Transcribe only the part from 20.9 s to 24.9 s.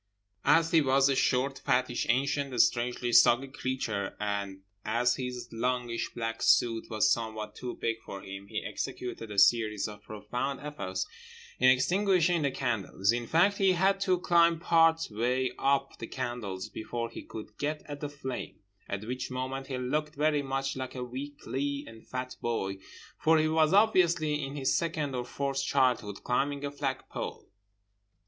a weakly and fat boy (for he was obviously in his